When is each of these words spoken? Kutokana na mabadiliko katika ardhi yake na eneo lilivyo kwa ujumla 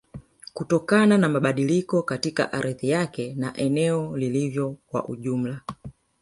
Kutokana 0.53 1.17
na 1.17 1.29
mabadiliko 1.29 2.03
katika 2.03 2.53
ardhi 2.53 2.89
yake 2.89 3.33
na 3.37 3.57
eneo 3.57 4.17
lilivyo 4.17 4.75
kwa 4.87 5.07
ujumla 5.07 5.61